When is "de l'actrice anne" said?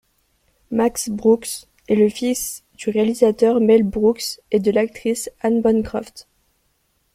4.59-5.61